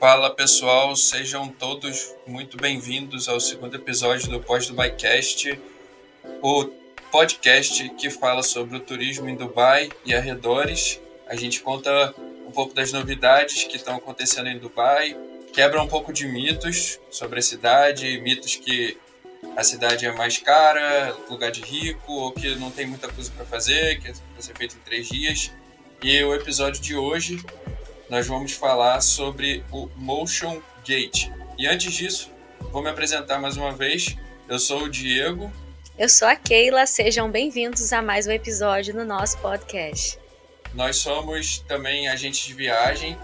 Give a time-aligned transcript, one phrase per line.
[0.00, 5.60] Fala pessoal, sejam todos muito bem-vindos ao segundo episódio do Pós Dubaicast,
[6.40, 6.64] o
[7.12, 10.98] podcast que fala sobre o turismo em Dubai e arredores.
[11.28, 12.14] A gente conta
[12.46, 15.14] um pouco das novidades que estão acontecendo em Dubai,
[15.52, 18.96] quebra um pouco de mitos sobre a cidade, mitos que
[19.54, 23.44] a cidade é mais cara, lugar de rico, ou que não tem muita coisa para
[23.44, 25.52] fazer, que é para ser feito em três dias.
[26.02, 27.38] E o episódio de hoje
[28.10, 31.30] nós vamos falar sobre o Motion Gate.
[31.56, 32.32] E antes disso,
[32.72, 34.16] vou me apresentar mais uma vez.
[34.48, 35.50] Eu sou o Diego.
[35.96, 36.86] Eu sou a Keila.
[36.86, 40.18] Sejam bem-vindos a mais um episódio no nosso podcast.
[40.74, 43.16] Nós somos também agentes de viagem.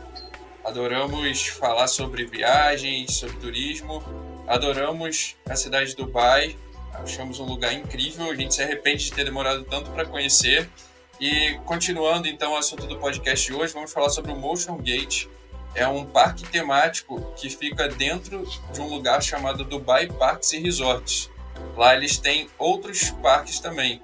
[0.65, 4.05] Adoramos falar sobre viagens, sobre turismo.
[4.46, 6.57] Adoramos a cidade de Dubai.
[6.95, 8.30] Achamos um lugar incrível.
[8.30, 10.71] A gente se arrepende de ter demorado tanto para conhecer
[11.20, 15.27] e continuando então o assunto do podcast de hoje, vamos falar sobre o Motion Gate.
[15.74, 21.30] É um parque temático que fica dentro de um lugar chamado Dubai Parks e Resorts.
[21.77, 24.02] Lá eles têm outros parques também,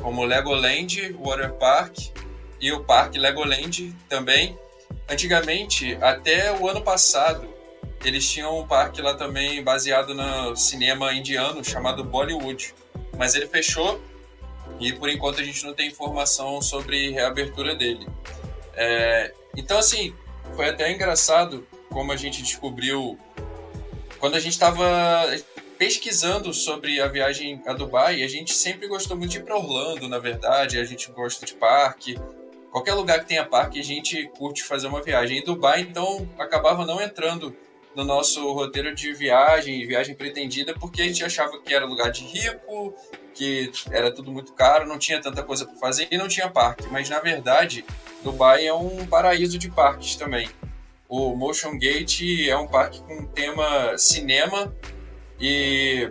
[0.00, 1.98] como o Legoland Water Park
[2.60, 4.58] e o Parque Legoland também.
[5.08, 7.52] Antigamente, até o ano passado,
[8.04, 12.74] eles tinham um parque lá também baseado no cinema indiano chamado Bollywood,
[13.16, 14.00] mas ele fechou
[14.80, 18.06] e por enquanto a gente não tem informação sobre reabertura dele.
[18.74, 20.14] É, então, assim,
[20.56, 23.18] foi até engraçado como a gente descobriu
[24.18, 24.84] quando a gente estava
[25.78, 28.22] pesquisando sobre a viagem a Dubai.
[28.22, 30.78] A gente sempre gostou muito de ir para Orlando, na verdade.
[30.78, 32.18] A gente gosta de parque.
[32.70, 35.38] Qualquer lugar que tenha parque, a gente curte fazer uma viagem.
[35.38, 37.56] Em Dubai, então, acabava não entrando
[37.94, 42.24] no nosso roteiro de viagem, viagem pretendida, porque a gente achava que era lugar de
[42.24, 42.94] rico,
[43.34, 46.86] que era tudo muito caro, não tinha tanta coisa para fazer e não tinha parque.
[46.90, 47.84] Mas na verdade,
[48.22, 50.48] Dubai é um paraíso de parques também.
[51.08, 54.74] O Motion Gate é um parque com tema cinema
[55.40, 56.10] e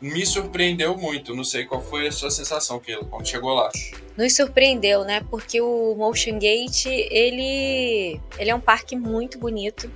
[0.00, 1.34] me surpreendeu muito.
[1.34, 2.80] Não sei qual foi a sua sensação,
[3.10, 3.70] quando chegou lá.
[4.16, 5.24] Nos surpreendeu, né?
[5.30, 9.90] Porque o Motion Gate, ele, ele é um parque muito bonito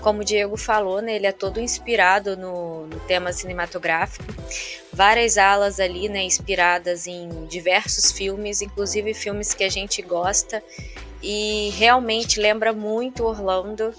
[0.00, 4.24] como o Diego falou, né, ele é todo inspirado no, no, tema cinematográfico.
[4.92, 10.62] Várias alas ali, né, inspiradas em diversos filmes, inclusive filmes que a gente gosta.
[11.22, 13.92] E realmente lembra muito Orlando.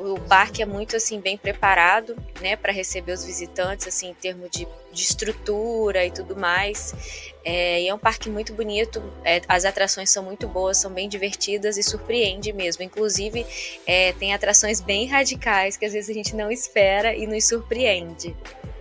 [0.00, 4.48] O parque é muito assim bem preparado, né, para receber os visitantes, assim, em termos
[4.50, 7.30] de, de estrutura e tudo mais.
[7.44, 11.06] É, e é um parque muito bonito, é, as atrações são muito boas, são bem
[11.06, 12.82] divertidas e surpreende mesmo.
[12.82, 13.46] Inclusive,
[13.86, 18.34] é, tem atrações bem radicais que às vezes a gente não espera e nos surpreende.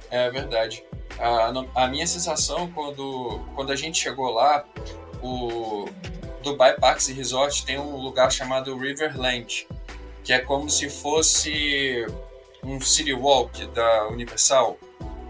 [0.09, 0.86] É verdade.
[1.19, 1.51] A,
[1.84, 4.66] a minha sensação quando, quando a gente chegou lá,
[5.22, 5.86] o
[6.41, 9.68] Dubai Parks Resort tem um lugar chamado Riverland,
[10.30, 12.06] que é como se fosse
[12.64, 14.78] um city walk da Universal.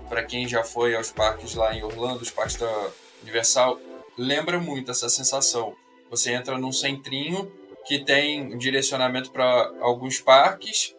[0.10, 3.80] Para quem já foi aos parques lá em Orlando, os parques da Universal
[4.18, 5.74] lembra muito essa sensação.
[6.10, 7.50] Você entra num centrinho
[7.86, 10.94] que tem um direcionamento para alguns parques,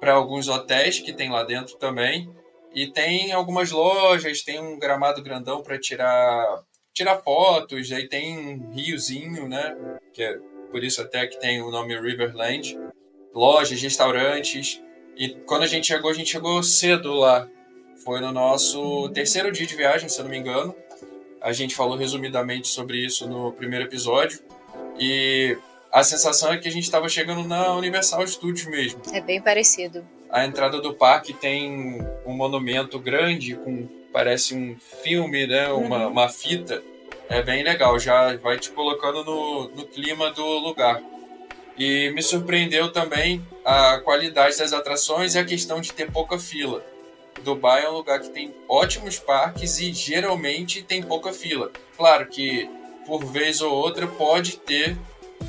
[0.00, 2.34] para alguns hotéis que tem lá dentro também,
[2.74, 6.62] e tem algumas lojas, tem um gramado grandão para tirar
[6.94, 9.76] tirar fotos, aí tem um riozinho, né?
[10.14, 10.38] Que é
[10.70, 12.74] por isso até que tem o nome Riverland.
[13.34, 14.80] Lojas, restaurantes.
[15.16, 17.48] E quando a gente chegou, a gente chegou cedo lá.
[18.04, 20.74] Foi no nosso terceiro dia de viagem, se eu não me engano.
[21.40, 24.40] A gente falou resumidamente sobre isso no primeiro episódio.
[24.98, 25.58] E
[25.92, 29.00] a sensação é que a gente estava chegando na Universal Studios mesmo.
[29.12, 30.04] É bem parecido.
[30.30, 35.68] A entrada do parque tem um monumento grande com parece um filme, né?
[35.68, 36.12] Uma, uhum.
[36.12, 36.82] uma fita.
[37.28, 41.02] É bem legal, já vai te colocando no, no clima do lugar.
[41.76, 46.84] E me surpreendeu também a qualidade das atrações e a questão de ter pouca fila.
[47.42, 51.70] Dubai é um lugar que tem ótimos parques e geralmente tem pouca fila.
[51.96, 52.68] Claro que
[53.06, 54.96] por vez ou outra pode ter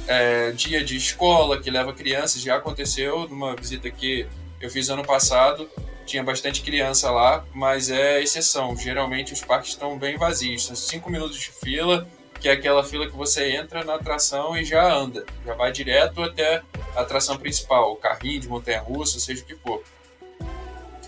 [0.08, 2.41] é, dia de escola que leva crianças.
[2.41, 4.25] Já aconteceu numa visita que
[4.59, 5.70] eu fiz ano passado,
[6.05, 8.76] tinha bastante criança lá, mas é exceção.
[8.76, 12.08] Geralmente os parques estão bem vazios, são cinco minutos de fila,
[12.46, 16.22] que é aquela fila que você entra na atração e já anda, já vai direto
[16.22, 16.62] até
[16.96, 19.82] a atração principal, o carrinho de montanha-russa, seja o que for.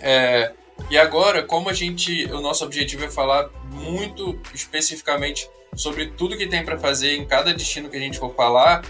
[0.01, 0.51] É,
[0.89, 6.47] e agora, como a gente, o nosso objetivo é falar muito especificamente sobre tudo que
[6.47, 8.83] tem para fazer em cada destino que a gente for falar,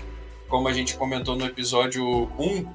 [0.47, 2.65] como a gente comentou no episódio 1,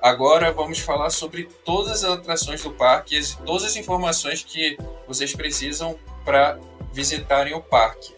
[0.00, 5.98] agora vamos falar sobre todas as atrações do parque todas as informações que vocês precisam
[6.24, 6.58] para
[6.94, 8.16] visitarem o parque.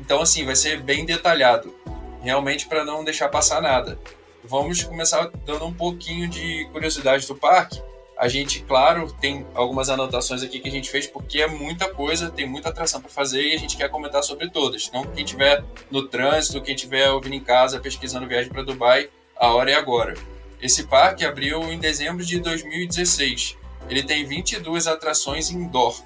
[0.00, 1.74] Então, assim, vai ser bem detalhado,
[2.22, 3.98] realmente para não deixar passar nada.
[4.42, 7.80] vamos começar dando um pouquinho de curiosidade do parque.
[8.16, 12.30] A gente, claro, tem algumas anotações aqui que a gente fez porque é muita coisa,
[12.30, 14.88] tem muita atração para fazer e a gente quer comentar sobre todas.
[14.88, 19.54] Então, quem estiver no trânsito, quem estiver ouvindo em casa, pesquisando viagem para Dubai, a
[19.54, 20.14] hora é agora.
[20.60, 23.56] Esse parque abriu em dezembro de 2016.
[23.88, 25.98] Ele tem 22 atrações indoor.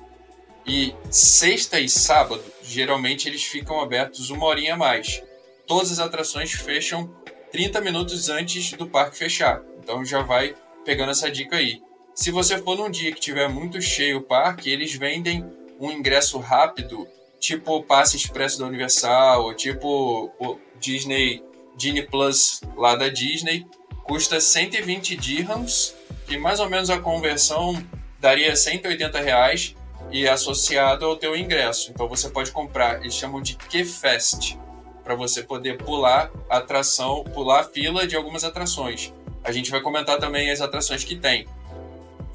[0.66, 5.22] E sexta e sábado, geralmente eles ficam abertos uma horinha a mais.
[5.66, 7.14] Todas as atrações fecham
[7.52, 9.62] 30 minutos antes do parque fechar.
[9.78, 11.82] Então já vai pegando essa dica aí.
[12.14, 15.44] Se você for num dia que tiver muito cheio o parque, eles vendem
[15.78, 17.06] um ingresso rápido,
[17.38, 21.42] tipo o passe expresso da Universal, ou tipo o Disney
[21.76, 23.66] Disney Plus lá da Disney,
[24.04, 25.94] custa 120 dirhams,
[26.26, 27.84] que mais ou menos a conversão
[28.20, 29.74] daria 180 reais
[30.14, 31.90] e associado ao teu ingresso.
[31.90, 34.56] Então você pode comprar, eles chamam de Q-Fest,
[35.02, 39.12] para você poder pular atração, pular a fila de algumas atrações.
[39.42, 41.48] A gente vai comentar também as atrações que tem.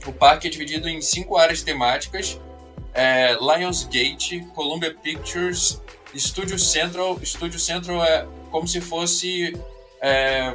[0.05, 2.37] O parque é dividido em cinco áreas temáticas:
[2.93, 5.81] é, Lionsgate, Columbia Pictures,
[6.13, 7.17] Studio Central.
[7.23, 9.57] Studio Central é como se fosse
[10.01, 10.53] é,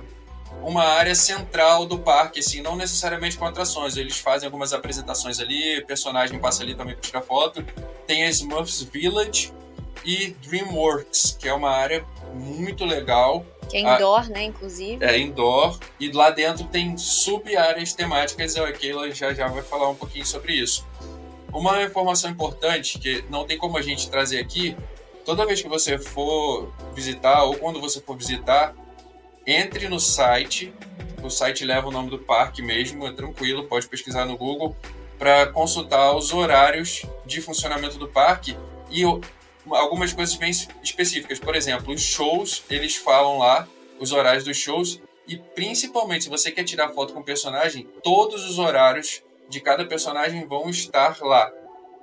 [0.64, 3.96] uma área central do parque, assim, não necessariamente com atrações.
[3.96, 7.64] Eles fazem algumas apresentações ali, personagem passa ali também para tirar foto.
[8.06, 9.52] Tem a Smurfs Village,
[10.05, 13.44] e DreamWorks, que é uma área muito legal.
[13.69, 15.05] Que é indoor, a, né, inclusive.
[15.05, 15.78] É indoor.
[15.99, 20.52] E lá dentro tem sub-áreas temáticas, a Keila já, já vai falar um pouquinho sobre
[20.52, 20.87] isso.
[21.52, 24.76] Uma informação importante que não tem como a gente trazer aqui,
[25.25, 28.75] toda vez que você for visitar ou quando você for visitar,
[29.46, 30.73] entre no site,
[31.23, 34.76] o site leva o nome do parque mesmo, é tranquilo, pode pesquisar no Google,
[35.19, 38.56] para consultar os horários de funcionamento do parque
[38.91, 39.02] e
[39.70, 40.50] algumas coisas bem
[40.82, 41.38] específicas.
[41.38, 43.67] Por exemplo, os shows, eles falam lá
[43.99, 48.44] os horários dos shows e principalmente se você quer tirar foto com o personagem, todos
[48.44, 51.50] os horários de cada personagem vão estar lá.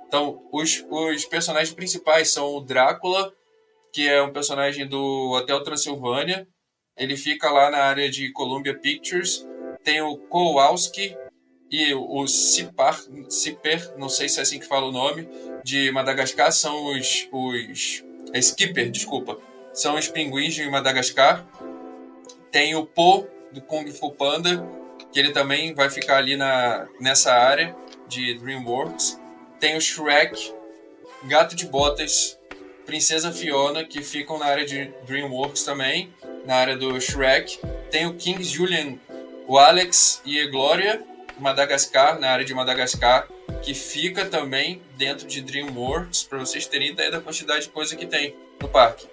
[0.06, 3.32] Então, os, os personagens principais são o Drácula,
[3.92, 6.46] que é um personagem do Hotel Transilvânia.
[7.02, 9.46] Ele fica lá na área de Columbia Pictures.
[9.82, 11.16] Tem o Kowalski,
[11.72, 15.26] e o Cipar, Ciper, não sei se é assim que fala o nome,
[15.64, 19.38] de Madagascar são os, os é Skipper, desculpa,
[19.72, 21.46] são os pinguins de Madagascar.
[22.50, 24.62] Tem o Po do Kung Fu Panda,
[25.10, 27.74] que ele também vai ficar ali na, nessa área
[28.06, 29.18] de DreamWorks.
[29.58, 30.52] Tem o Shrek,
[31.24, 32.38] Gato de Botas,
[32.84, 36.12] Princesa Fiona, que ficam na área de DreamWorks também,
[36.44, 37.58] na área do Shrek.
[37.90, 38.98] Tem o King Julian,
[39.46, 41.02] o Alex e a Glória,
[41.38, 43.28] Madagascar, na área de Madagascar,
[43.62, 48.06] que fica também dentro de DreamWorks, para vocês terem ideia da quantidade de coisa que
[48.06, 49.06] tem no parque.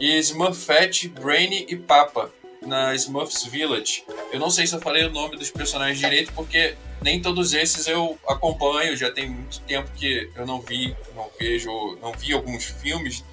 [0.00, 2.32] E Smurfette, Brainy e Papa,
[2.62, 4.04] na Smurfs Village.
[4.32, 7.86] Eu não sei se eu falei o nome dos personagens direito, porque nem todos esses
[7.86, 12.64] eu acompanho, já tem muito tempo que eu não vi, não vejo, não vi alguns
[12.64, 13.24] filmes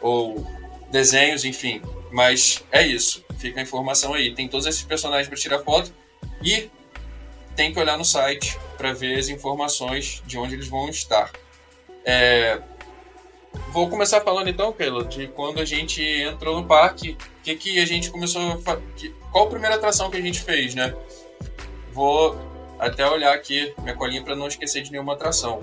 [0.00, 0.46] ou
[0.92, 1.82] desenhos, enfim.
[2.12, 4.32] Mas é isso, fica a informação aí.
[4.34, 5.92] Tem todos esses personagens para tirar foto
[6.44, 6.70] e
[7.56, 11.32] tem que olhar no site para ver as informações de onde eles vão estar.
[12.04, 12.60] É...
[13.70, 17.80] Vou começar falando então, Keila, de quando a gente entrou no parque, o que, que
[17.80, 18.80] a gente começou a fa...
[19.30, 20.94] Qual a primeira atração que a gente fez, né?
[21.92, 22.38] Vou
[22.78, 25.62] até olhar aqui minha colinha para não esquecer de nenhuma atração.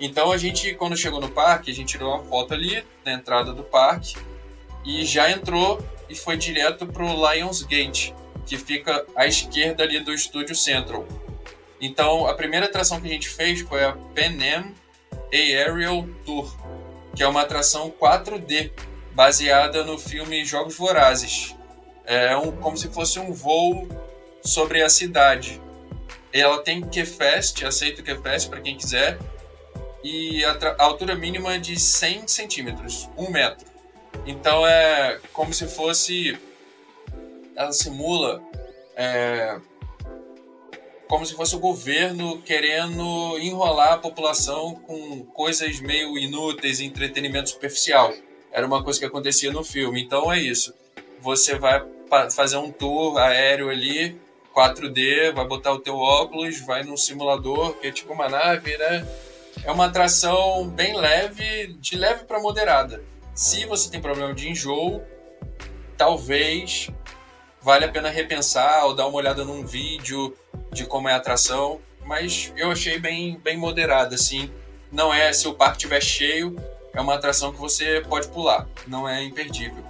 [0.00, 3.52] Então a gente, quando chegou no parque, a gente tirou uma foto ali na entrada
[3.52, 4.14] do parque
[4.84, 8.14] e já entrou e foi direto pro Lionsgate,
[8.46, 11.06] que fica à esquerda ali do Estúdio Central.
[11.80, 14.74] Então, a primeira atração que a gente fez foi a Pan Am
[15.32, 16.54] Aerial Tour,
[17.14, 18.72] que é uma atração 4D,
[19.12, 21.54] baseada no filme Jogos Vorazes.
[22.04, 23.88] É um, como se fosse um voo
[24.42, 25.60] sobre a cidade.
[26.32, 29.18] Ela tem QFest, aceita QFest para quem quiser,
[30.02, 33.69] e a, a, altura mínima é de 100 centímetros, um metro.
[34.26, 36.38] Então é como se fosse.
[37.56, 38.42] Ela simula
[38.96, 39.58] é,
[41.10, 48.14] como se fosse o governo querendo enrolar a população com coisas meio inúteis, entretenimento superficial.
[48.52, 50.02] Era uma coisa que acontecia no filme.
[50.02, 50.72] Então é isso.
[51.20, 51.84] Você vai
[52.30, 54.20] fazer um tour aéreo ali,
[54.54, 59.06] 4D, vai botar o teu óculos, vai num simulador, que é tipo uma nave, né?
[59.64, 63.02] É uma atração bem leve, de leve para moderada.
[63.40, 65.00] Se você tem problema de enjoo,
[65.96, 66.90] talvez
[67.62, 70.36] vale a pena repensar ou dar uma olhada num vídeo
[70.70, 74.52] de como é a atração, mas eu achei bem, bem moderada, assim.
[74.92, 76.54] Não é, se o parque estiver cheio,
[76.92, 79.82] é uma atração que você pode pular, não é imperdível.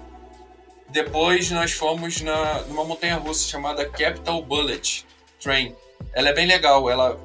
[0.88, 5.04] Depois nós fomos na, numa montanha russa chamada Capital Bullet
[5.40, 5.74] Train.
[6.12, 7.18] Ela é bem legal, ela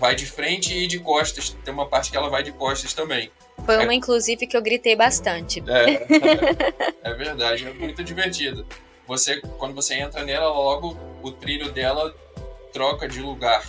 [0.00, 1.56] vai de frente e de costas.
[1.64, 3.30] Tem uma parte que ela vai de costas também.
[3.68, 3.96] Foi uma, é...
[3.96, 5.62] inclusive, que eu gritei bastante.
[5.68, 6.06] É,
[7.04, 8.66] é verdade, é muito divertido.
[9.06, 12.14] Você, quando você entra nela, logo o trilho dela
[12.72, 13.62] troca de lugar.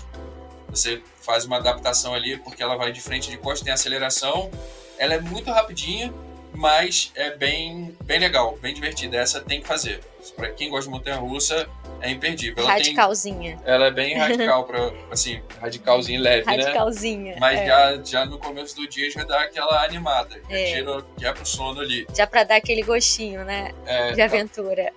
[0.69, 4.49] Você faz uma adaptação ali, porque ela vai de frente e de costas, tem aceleração.
[4.97, 6.13] Ela é muito rapidinha,
[6.53, 9.17] mas é bem, bem legal, bem divertida.
[9.17, 10.01] Essa tem que fazer.
[10.35, 11.69] Para quem gosta de montanha russa,
[12.01, 12.63] é imperdível.
[12.63, 13.57] Ela Radicalzinha.
[13.57, 16.57] Tem, ela é bem radical, pra, assim, radicalzinha leve, né?
[16.57, 17.37] Radicalzinha.
[17.39, 17.65] Mas é.
[17.65, 20.41] já, já no começo do dia já dá aquela animada.
[20.49, 20.73] É.
[20.73, 22.05] Tira, que é pro sono ali.
[22.15, 23.73] Já pra dar aquele gostinho, né?
[23.85, 24.91] É, de aventura.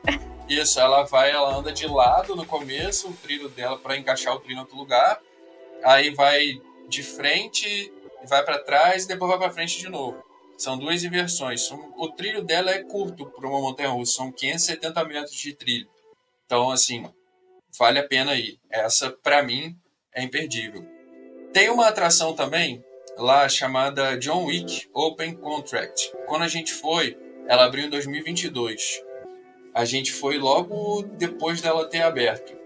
[0.49, 4.41] Isso, ela vai, ela anda de lado no começo, o trilho dela para encaixar o
[4.41, 5.21] trilho em outro lugar.
[5.85, 7.93] Aí vai de frente,
[8.29, 10.23] vai para trás e depois vai para frente de novo.
[10.63, 11.69] São duas inversões.
[11.97, 15.89] O trilho dela é curto para uma montanha russa, são 570 metros de trilho.
[16.47, 17.05] Então, assim,
[17.77, 18.61] vale a pena ir.
[18.71, 19.77] Essa, para mim,
[20.15, 20.87] é imperdível.
[21.53, 22.81] Tem uma atração também
[23.19, 26.13] lá chamada John Wick Open Contract.
[26.29, 29.03] Quando a gente foi, ela abriu em 2022.
[29.75, 32.57] A gente foi logo depois dela ter aberto.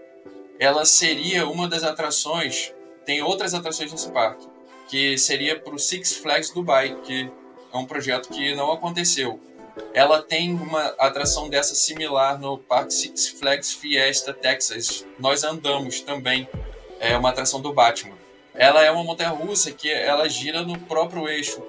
[0.59, 2.71] Ela seria uma das atrações.
[3.03, 4.47] Tem outras atrações nesse parque,
[4.87, 7.31] que seria para o Six Flags Dubai, que
[7.77, 9.39] é um projeto que não aconteceu.
[9.93, 15.05] Ela tem uma atração dessa similar no Parque Six Flags Fiesta, Texas.
[15.19, 16.47] Nós andamos também.
[16.99, 18.15] É uma atração do Batman.
[18.55, 21.61] Ela é uma montanha russa que ela gira no próprio eixo.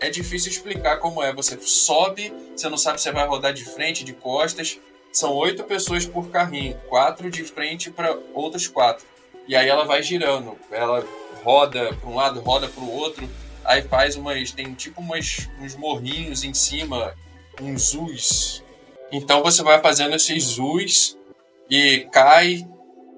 [0.00, 1.32] É difícil explicar como é.
[1.32, 4.78] Você sobe, você não sabe se vai rodar de frente, de costas.
[5.12, 9.04] São oito pessoas por carrinho, quatro de frente para outras quatro.
[9.48, 10.56] E aí ela vai girando.
[10.70, 11.04] Ela
[11.42, 13.28] roda para um lado, roda para o outro
[13.68, 14.50] aí faz umas.
[14.50, 17.14] tem tipo umas, uns morrinhos em cima,
[17.60, 18.64] uns us.
[19.12, 21.16] Então você vai fazendo esses us
[21.70, 22.66] e cai.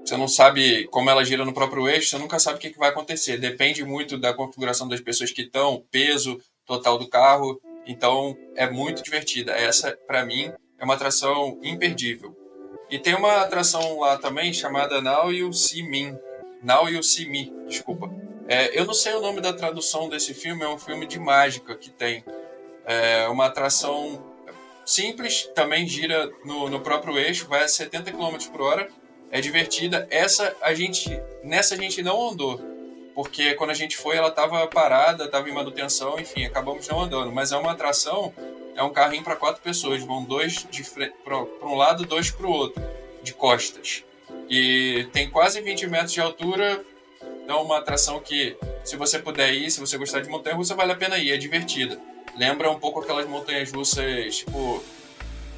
[0.05, 2.89] Você não sabe como ela gira no próprio eixo, você nunca sabe o que, vai
[2.89, 3.39] acontecer.
[3.39, 7.61] Depende muito da configuração das pessoas que estão, peso total do carro.
[7.87, 9.53] Então é muito divertida.
[9.53, 12.37] Essa, para mim, é uma atração imperdível.
[12.91, 16.17] E tem uma atração lá também chamada Now You See Me.
[16.61, 18.11] Now You See Me, desculpa
[18.51, 21.77] é, eu não sei o nome da tradução desse filme, é um filme de mágica
[21.77, 22.25] que tem.
[22.85, 24.21] É uma atração
[24.85, 28.89] simples, também gira no, no próprio eixo, vai a 70 km por hora,
[29.31, 30.05] é divertida.
[30.11, 32.61] Essa a gente, nessa a gente não andou,
[33.15, 37.31] porque quando a gente foi ela estava parada, estava em manutenção, enfim, acabamos não andando.
[37.31, 38.35] Mas é uma atração,
[38.75, 40.67] é um carrinho para quatro pessoas, vão dois
[41.23, 41.39] para
[41.69, 42.83] um lado, dois para o outro,
[43.23, 44.03] de costas.
[44.49, 46.85] E tem quase 20 metros de altura,
[47.43, 50.93] então, uma atração que, se você puder ir, se você gostar de montanha russa, vale
[50.93, 51.99] a pena ir, é divertida.
[52.37, 54.83] Lembra um pouco aquelas montanhas russas, tipo,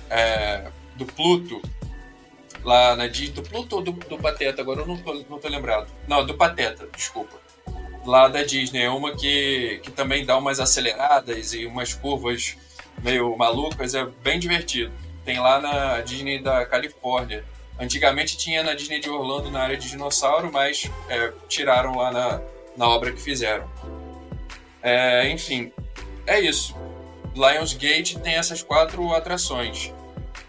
[0.08, 1.60] é, do Pluto,
[2.64, 3.34] lá na Disney.
[3.34, 4.62] Do Pluto ou do, do Pateta?
[4.62, 5.92] Agora eu não tô, não tô lembrado.
[6.08, 7.40] Não, do Pateta, desculpa.
[8.04, 12.56] Lá da Disney, é uma que, que também dá umas aceleradas e umas curvas
[13.02, 14.92] meio malucas, é bem divertido.
[15.24, 17.44] Tem lá na Disney da Califórnia.
[17.82, 22.40] Antigamente tinha na Disney de Orlando na área de dinossauro, mas é, tiraram lá na,
[22.76, 23.68] na obra que fizeram.
[24.80, 25.72] É, enfim,
[26.24, 26.76] é isso.
[27.34, 29.92] Lionsgate tem essas quatro atrações.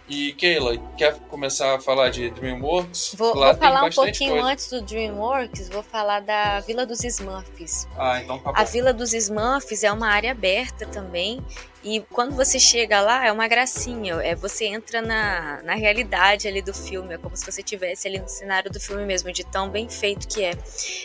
[0.07, 3.15] E Keila, quer começar a falar de DreamWorks?
[3.17, 4.47] Vou, vou falar um pouquinho coisa.
[4.47, 7.87] antes do DreamWorks, vou falar da Vila dos Smurfs.
[7.97, 8.59] Ah, então tá bom.
[8.59, 11.43] A Vila dos Smurfs é uma área aberta também
[11.83, 14.15] e quando você chega lá, é uma gracinha.
[14.15, 17.15] É, você entra na, na realidade ali do filme.
[17.15, 20.27] É como se você estivesse ali no cenário do filme mesmo, de tão bem feito
[20.27, 20.53] que é.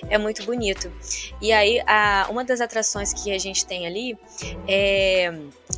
[0.09, 0.93] É muito bonito.
[1.41, 4.17] E aí, a, uma das atrações que a gente tem ali
[4.69, 5.33] é,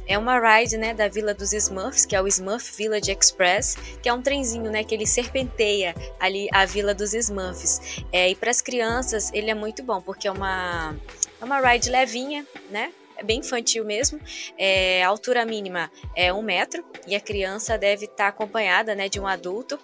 [0.07, 4.09] é uma ride né, da Vila dos Smurfs, que é o Smurf Village Express, que
[4.09, 8.03] é um trenzinho né, que ele serpenteia ali a Vila dos Smurfs.
[8.13, 10.95] É, e para as crianças, ele é muito bom, porque é uma,
[11.41, 12.93] é uma ride levinha, né?
[13.21, 14.19] É bem infantil mesmo.
[14.57, 19.21] É, a altura mínima é um metro e a criança deve estar acompanhada né, de
[19.21, 19.79] um adulto.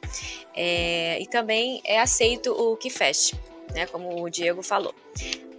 [0.54, 3.36] É, e também é aceito o que feche,
[3.74, 4.94] né, como o Diego falou.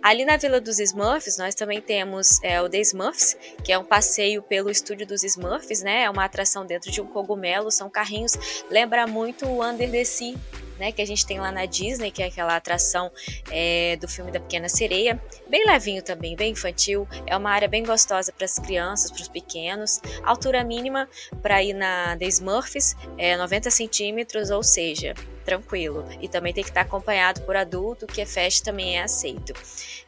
[0.01, 3.83] Ali na Vila dos Smurfs, nós também temos é, o The Smurfs, que é um
[3.83, 6.03] passeio pelo estúdio dos Smurfs, né?
[6.03, 10.35] É uma atração dentro de um cogumelo, são carrinhos, lembra muito o Under the Sea,
[10.77, 13.11] né, que a gente tem lá na Disney, que é aquela atração
[13.51, 15.21] é, do filme da Pequena Sereia.
[15.49, 17.07] Bem levinho também, bem infantil.
[17.25, 20.01] É uma área bem gostosa para as crianças, para os pequenos.
[20.23, 21.09] Altura mínima
[21.41, 25.13] para ir na The Smurfs é 90 centímetros, ou seja,
[25.47, 26.05] tranquilo.
[26.21, 29.53] E também tem que estar acompanhado por adulto, que é fest também é aceito.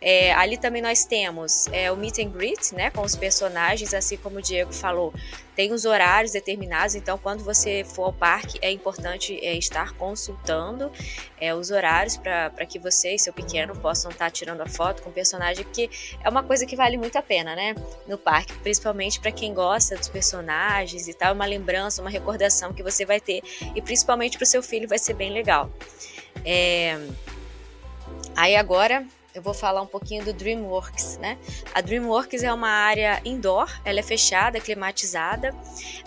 [0.01, 4.17] É, ali também nós temos é, o meet and greet, né, com os personagens, assim
[4.17, 5.13] como o Diego falou,
[5.59, 10.89] tem os horários determinados, então quando você for ao parque é importante é, estar consultando
[11.37, 15.09] é, os horários para que você e seu pequeno possam estar tirando a foto com
[15.09, 15.89] o personagem, que
[16.23, 17.75] é uma coisa que vale muito a pena, né,
[18.07, 22.73] no parque, principalmente para quem gosta dos personagens e tal, é uma lembrança, uma recordação
[22.73, 23.41] que você vai ter
[23.75, 25.71] e principalmente para o seu filho vai ser bem legal.
[26.45, 26.99] É...
[28.35, 31.37] Aí agora eu vou falar um pouquinho do DreamWorks, né?
[31.73, 35.55] A DreamWorks é uma área indoor, ela é fechada, climatizada.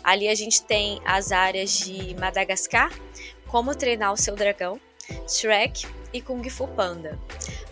[0.03, 2.93] Ali a gente tem as áreas de Madagascar,
[3.47, 4.81] Como Treinar o Seu Dragão,
[5.29, 7.19] Shrek e Kung Fu Panda.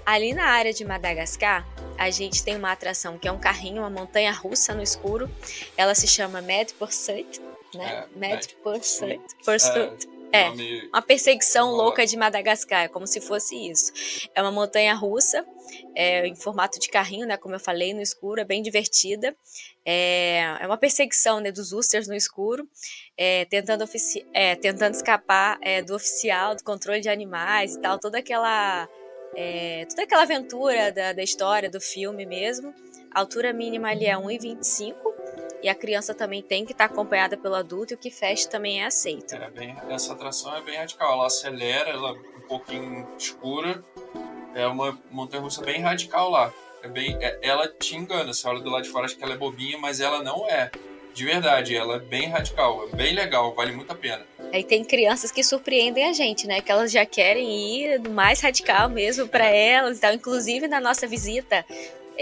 [0.06, 1.66] Ali na área de Madagascar,
[1.98, 5.30] a gente tem uma atração que é um carrinho, uma montanha russa no escuro.
[5.76, 7.40] Ela se chama Mad Pursuit,
[7.74, 8.06] né?
[8.14, 9.20] É, Mad Pursuit.
[9.44, 10.08] Pursuit.
[10.16, 10.19] É.
[10.32, 10.48] É,
[10.88, 13.92] uma perseguição louca de Madagascar, como se fosse isso.
[14.34, 15.44] É uma montanha russa,
[15.94, 17.36] é, em formato de carrinho, né?
[17.36, 19.34] Como eu falei, no escuro, é bem divertida.
[19.84, 22.68] É, é uma perseguição né, dos Usters no escuro,
[23.16, 23.84] é, tentando,
[24.32, 28.88] é, tentando escapar é, do oficial, do controle de animais e tal, toda aquela.
[29.36, 32.74] É, toda aquela aventura da, da história, do filme mesmo.
[33.12, 35.09] A altura mínima ali é 1,25
[35.62, 38.82] e a criança também tem que estar acompanhada pelo adulto e o que fecha também
[38.82, 39.34] é aceito.
[39.34, 43.84] É bem, essa atração é bem radical, ela acelera, ela é um pouquinho escura,
[44.54, 46.52] é uma montanha-russa bem radical lá.
[46.82, 49.34] É bem, é, ela te engana, você olha do lado de fora acha que ela
[49.34, 50.70] é bobinha, mas ela não é.
[51.12, 54.24] De verdade, ela é bem radical, é bem legal, vale muito a pena.
[54.52, 56.60] Aí tem crianças que surpreendem a gente, né?
[56.60, 60.12] Que elas já querem ir mais radical mesmo para elas e tal.
[60.12, 61.64] Inclusive na nossa visita,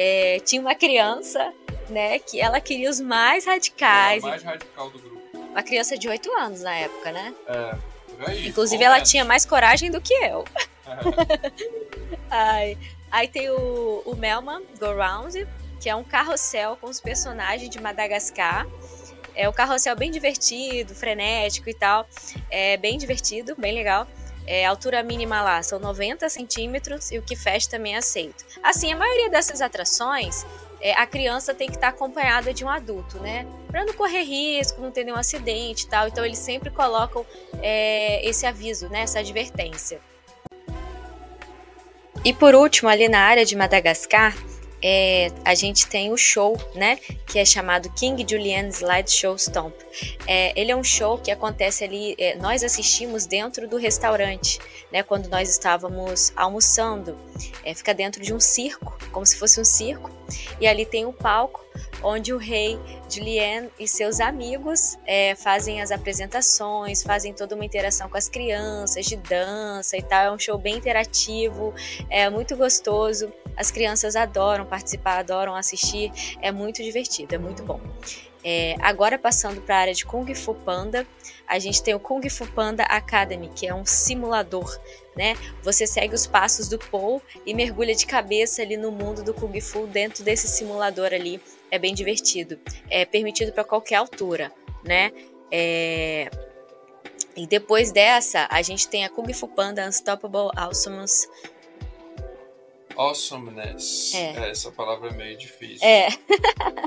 [0.00, 1.52] é, tinha uma criança
[1.90, 2.18] né?
[2.18, 4.22] Que ela queria os mais radicais.
[4.22, 5.18] Ela é a mais radical do grupo.
[5.32, 7.34] Uma criança de 8 anos na época, né?
[7.46, 7.74] É.
[8.26, 10.44] Aí, Inclusive, ela tinha mais coragem do que eu.
[12.30, 12.76] Ai.
[13.10, 15.46] Aí tem o, o Melman Go Round,
[15.80, 18.66] que é um carrossel com os personagens de Madagascar.
[19.34, 22.06] É um carrossel bem divertido, frenético e tal.
[22.50, 24.06] É bem divertido, bem legal.
[24.50, 28.46] É, a altura mínima lá são 90 centímetros e o que fecha também é aceito.
[28.62, 30.46] Assim, a maioria dessas atrações
[30.80, 33.46] é, a criança tem que estar acompanhada de um adulto, né?
[33.66, 36.08] Para não correr risco, não ter nenhum acidente e tal.
[36.08, 37.26] Então eles sempre colocam
[37.60, 39.00] é, esse aviso, né?
[39.00, 40.00] Essa advertência.
[42.24, 44.34] E por último, ali na área de Madagascar,
[44.82, 49.74] é, a gente tem o show, né, que é chamado King Julian Slide Show Stomp.
[50.26, 54.58] É, ele é um show que acontece ali, é, nós assistimos dentro do restaurante,
[54.92, 57.18] né, quando nós estávamos almoçando.
[57.64, 60.10] É, fica dentro de um circo, como se fosse um circo,
[60.60, 61.66] e ali tem um palco
[62.02, 68.08] onde o rei Julien e seus amigos é, fazem as apresentações, fazem toda uma interação
[68.08, 70.24] com as crianças, de dança e tal.
[70.24, 71.74] É um show bem interativo,
[72.10, 73.32] é muito gostoso.
[73.56, 76.12] As crianças adoram participar, adoram assistir.
[76.40, 77.80] É muito divertido, é muito bom.
[78.44, 81.06] É, agora passando para a área de Kung Fu Panda,
[81.46, 84.78] a gente tem o Kung Fu Panda Academy, que é um simulador,
[85.16, 85.36] né?
[85.62, 89.60] Você segue os passos do Paul e mergulha de cabeça ali no mundo do Kung
[89.60, 91.40] Fu dentro desse simulador ali.
[91.70, 92.58] É bem divertido.
[92.88, 94.52] É permitido para qualquer altura,
[94.84, 95.10] né?
[95.50, 96.30] É...
[97.36, 101.28] E depois dessa, a gente tem a Kung Fu Panda Unstoppable Awesomeness
[102.98, 104.14] Awesomeness.
[104.14, 104.34] É.
[104.36, 104.50] é.
[104.50, 105.86] Essa palavra é meio difícil.
[105.86, 106.08] É.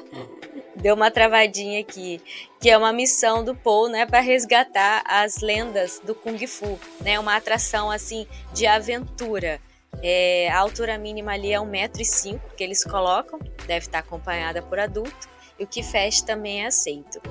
[0.76, 2.22] Deu uma travadinha aqui.
[2.60, 4.06] Que é uma missão do Paul, né?
[4.06, 6.80] para resgatar as lendas do Kung Fu.
[7.00, 7.18] Né?
[7.20, 9.60] Uma atração, assim, de aventura.
[10.04, 13.40] É, a altura mínima ali é 1,5m que eles colocam.
[13.66, 15.30] Deve estar acompanhada por adulto.
[15.58, 17.22] E o que fecha também é aceito.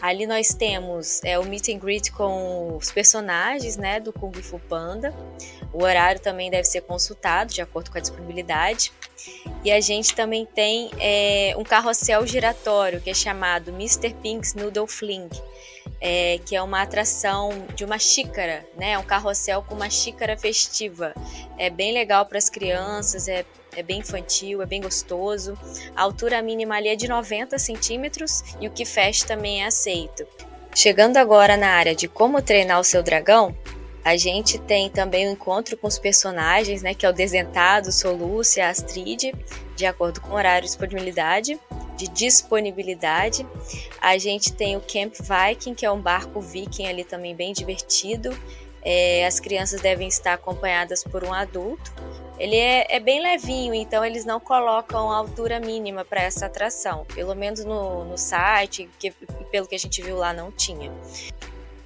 [0.00, 4.58] Ali nós temos é, o meet and greet com os personagens né, do Kung Fu
[4.58, 5.14] Panda.
[5.72, 8.92] O horário também deve ser consultado de acordo com a disponibilidade.
[9.64, 14.14] E a gente também tem é, um carrossel giratório que é chamado Mr.
[14.14, 15.28] Pink's Noodle Fling,
[16.00, 18.96] é, que é uma atração de uma xícara, né?
[18.96, 21.12] Um carrossel com uma xícara festiva.
[21.58, 23.44] É bem legal para as crianças, é
[23.78, 25.56] é bem infantil, é bem gostoso.
[25.94, 30.26] A altura mínima ali é de 90 centímetros e o que fecha também é aceito.
[30.74, 33.56] Chegando agora na área de como treinar o seu dragão,
[34.04, 37.92] a gente tem também o um encontro com os personagens, né, que é o Desentado,
[37.92, 39.32] Solúcia, Astrid,
[39.76, 41.58] de acordo com horário e disponibilidade,
[41.96, 43.46] de disponibilidade.
[44.00, 48.36] A gente tem o Camp Viking, que é um barco viking ali também bem divertido.
[48.82, 51.92] É, as crianças devem estar acompanhadas por um adulto.
[52.38, 57.04] Ele é, é bem levinho, então eles não colocam a altura mínima para essa atração.
[57.14, 59.10] Pelo menos no, no site, que,
[59.50, 60.92] pelo que a gente viu lá, não tinha.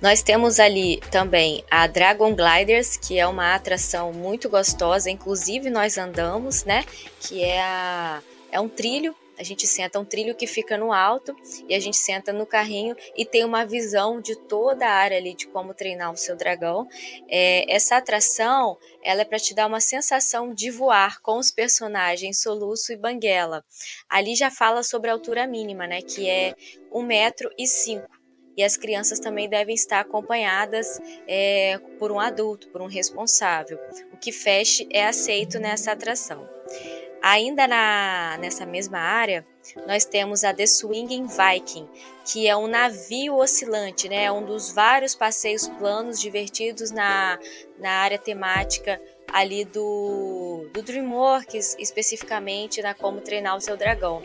[0.01, 5.97] Nós temos ali também a Dragon Gliders, que é uma atração muito gostosa, inclusive nós
[5.97, 6.85] andamos, né?
[7.21, 11.35] Que é, a, é um trilho a gente senta um trilho que fica no alto
[11.69, 15.35] e a gente senta no carrinho e tem uma visão de toda a área ali
[15.35, 16.87] de como treinar o seu dragão.
[17.29, 22.41] É, essa atração ela é para te dar uma sensação de voar com os personagens
[22.41, 23.65] Soluço e Banguela.
[24.09, 26.01] Ali já fala sobre a altura mínima, né?
[26.01, 26.55] Que é
[26.93, 28.09] um metro e cinco.
[28.57, 33.77] E as crianças também devem estar acompanhadas é, por um adulto, por um responsável.
[34.13, 36.49] O que feche é aceito nessa atração.
[37.23, 39.47] Ainda na, nessa mesma área,
[39.87, 41.89] nós temos a The Swinging Viking,
[42.25, 44.25] que é um navio oscilante, né?
[44.25, 47.39] É um dos vários passeios planos divertidos na,
[47.79, 49.01] na área temática
[49.33, 54.23] ali do, do DreamWorks, especificamente na Como Treinar o Seu Dragão.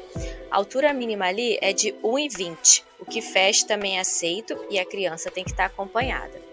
[0.49, 4.85] A altura mínima ali é de 1,20, o que fecha também é aceito e a
[4.85, 6.46] criança tem que estar acompanhada.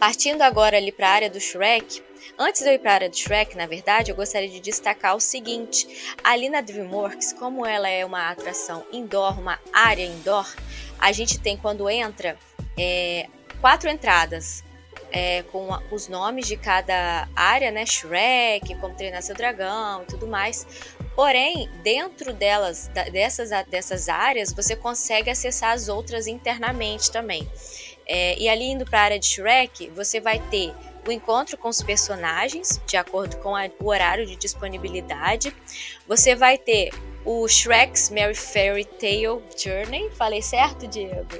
[0.00, 2.02] Partindo agora ali para a área do Shrek,
[2.38, 5.14] antes de eu ir para a área do Shrek, na verdade, eu gostaria de destacar
[5.14, 10.50] o seguinte: ali na DreamWorks, como ela é uma atração indoor, uma área indoor,
[10.98, 12.38] a gente tem quando entra
[12.78, 13.28] é,
[13.60, 14.64] quatro entradas.
[15.12, 17.84] É, com os nomes de cada área, né?
[17.84, 20.64] Shrek, como treinar seu dragão e tudo mais.
[21.16, 27.48] Porém, dentro delas, dessas, dessas áreas, você consegue acessar as outras internamente também.
[28.06, 30.74] É, e ali indo para a área de Shrek, você vai ter
[31.06, 35.54] o encontro com os personagens, de acordo com a, o horário de disponibilidade.
[36.06, 36.90] Você vai ter
[37.24, 40.10] o Shrek's Merry Fairy Tale Journey.
[40.10, 41.38] Falei certo, Diego?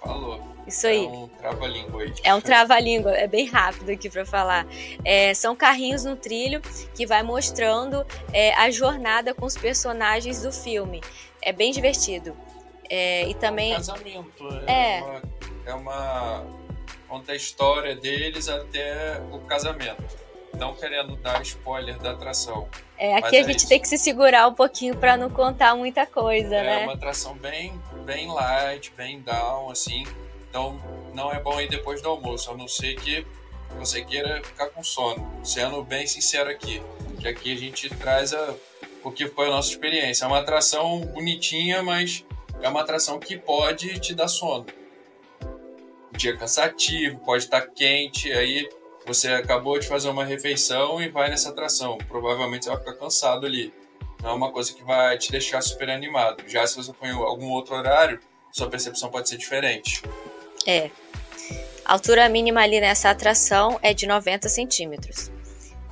[0.00, 0.52] Falou.
[0.66, 1.04] Isso aí.
[1.04, 2.14] É um trava-língua aí.
[2.22, 4.66] É um trava-língua, é bem rápido aqui para falar.
[5.04, 6.60] É, são carrinhos no trilho
[6.94, 11.00] que vai mostrando é, a jornada com os personagens do filme.
[11.40, 12.36] É bem divertido.
[12.88, 13.72] É, e também.
[13.72, 14.64] É um casamento.
[14.66, 14.98] É.
[14.98, 15.02] é.
[15.02, 15.22] Uma
[15.66, 16.44] é uma
[17.12, 20.02] conta a história deles até o casamento.
[20.58, 22.68] Não querendo dar spoiler da atração.
[22.96, 23.68] É, aqui a é gente isso.
[23.68, 26.82] tem que se segurar um pouquinho para não contar muita coisa, é né?
[26.82, 30.04] É uma atração bem, bem light, bem down, assim.
[30.48, 30.80] Então
[31.12, 33.26] não é bom ir depois do almoço, a não ser que
[33.78, 35.30] você queira ficar com sono.
[35.44, 36.82] Sendo bem sincero aqui,
[37.20, 38.54] que aqui a gente traz a,
[39.02, 40.24] o que foi a nossa experiência.
[40.24, 42.24] É uma atração bonitinha, mas
[42.60, 44.66] é uma atração que pode te dar sono
[46.16, 48.68] dia cansativo, pode estar quente, aí
[49.06, 51.98] você acabou de fazer uma refeição e vai nessa atração.
[52.08, 53.72] Provavelmente você vai ficar cansado ali.
[54.22, 56.44] Não é uma coisa que vai te deixar super animado.
[56.46, 58.20] Já se você põe algum outro horário,
[58.52, 60.02] sua percepção pode ser diferente.
[60.66, 60.90] É.
[61.84, 65.32] A altura mínima ali nessa atração é de 90 centímetros.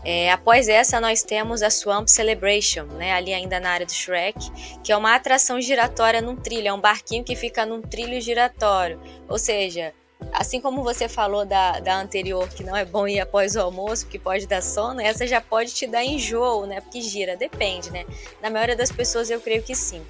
[0.05, 4.39] É, após essa, nós temos a Swamp Celebration, né, ali ainda na área do Shrek,
[4.83, 8.99] que é uma atração giratória num trilho, é um barquinho que fica num trilho giratório.
[9.29, 9.93] Ou seja,
[10.33, 14.05] Assim como você falou da, da anterior, que não é bom ir após o almoço,
[14.05, 16.81] porque pode dar sono, essa já pode te dar enjoo, né?
[16.81, 18.05] Porque gira, depende, né?
[18.41, 20.05] Na maioria das pessoas eu creio que sim.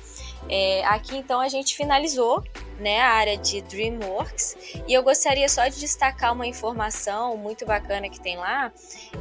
[0.49, 2.42] É, aqui então a gente finalizou
[2.79, 4.57] né, a área de DreamWorks
[4.88, 8.73] e eu gostaria só de destacar uma informação muito bacana que tem lá,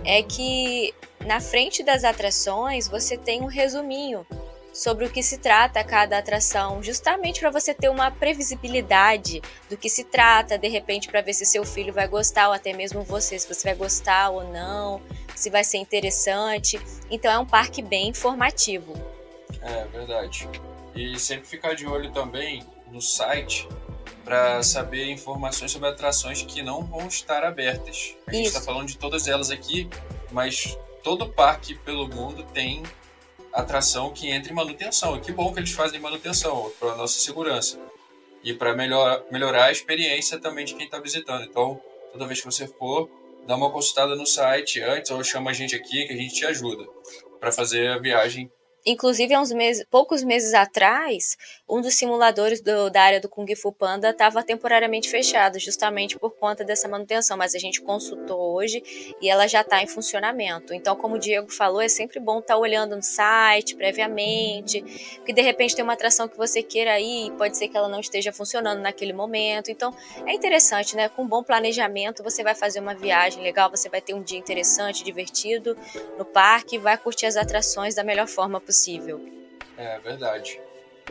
[0.06, 0.94] é que
[1.26, 4.26] na frente das atrações você tem um resuminho
[4.74, 9.90] sobre o que se trata cada atração, justamente para você ter uma previsibilidade do que
[9.90, 13.38] se trata, de repente para ver se seu filho vai gostar ou até mesmo você,
[13.38, 15.02] se você vai gostar ou não,
[15.36, 16.80] se vai ser interessante.
[17.10, 18.94] Então é um parque bem informativo.
[19.62, 20.48] É verdade.
[20.96, 23.68] E sempre ficar de olho também no site
[24.24, 28.16] para saber informações sobre atrações que não vão estar abertas.
[28.28, 29.90] A gente está falando de todas elas aqui,
[30.32, 32.84] mas todo parque pelo mundo tem
[33.54, 35.18] atração que entra em manutenção.
[35.18, 37.80] E que bom que eles fazem manutenção para nossa segurança
[38.44, 41.44] e para melhor, melhorar a experiência também de quem está visitando.
[41.44, 41.82] Então,
[42.12, 43.10] toda vez que você for,
[43.46, 46.46] dá uma consultada no site antes ou chama a gente aqui que a gente te
[46.46, 46.86] ajuda
[47.40, 48.52] para fazer a viagem
[48.86, 51.36] Inclusive, há uns meses, poucos meses atrás,
[51.68, 56.32] um dos simuladores do, da área do Kung Fu Panda estava temporariamente fechado, justamente por
[56.32, 57.38] conta dessa manutenção.
[57.38, 58.82] Mas a gente consultou hoje
[59.22, 60.74] e ela já está em funcionamento.
[60.74, 64.82] Então, como o Diego falou, é sempre bom estar tá olhando no site previamente,
[65.18, 67.90] porque de repente tem uma atração que você queira ir e pode ser que ela
[67.90, 69.70] não esteja funcionando naquele momento.
[69.70, 69.94] Então,
[70.26, 71.10] é interessante, né?
[71.10, 74.40] Com um bom planejamento, você vai fazer uma viagem legal, você vai ter um dia
[74.40, 75.78] interessante, divertido
[76.18, 79.20] no parque, vai curtir as atrações da melhor forma possível.
[79.76, 80.62] É verdade.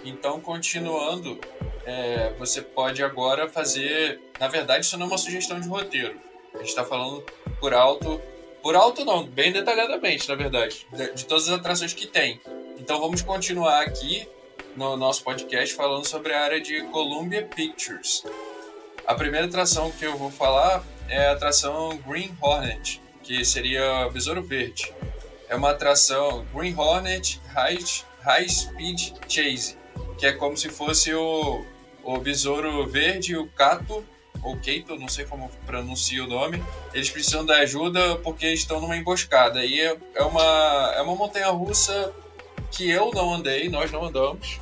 [0.04, 1.40] Então, continuando,
[1.84, 4.20] é, você pode agora fazer.
[4.38, 6.14] Na verdade, isso não é uma sugestão de roteiro.
[6.54, 7.24] A gente está falando
[7.58, 8.22] por alto.
[8.62, 12.40] Por alto, não, bem detalhadamente, na verdade, de, de todas as atrações que tem.
[12.78, 14.28] Então, vamos continuar aqui
[14.76, 18.24] no nosso podcast falando sobre a área de Columbia Pictures.
[19.04, 24.42] A primeira atração que eu vou falar é a atração Green Hornet, que seria Besouro
[24.42, 24.92] Verde.
[25.48, 27.78] É uma atração Green Hornet High,
[28.20, 29.76] High Speed Chase,
[30.18, 31.64] que é como se fosse o,
[32.02, 34.04] o Besouro Verde e o Cato,
[34.42, 38.96] ou Keito, não sei como pronuncia o nome, eles precisam da ajuda porque estão numa
[38.96, 39.64] emboscada.
[39.64, 42.12] E é, é uma, é uma montanha russa
[42.70, 44.60] que eu não andei, nós não andamos,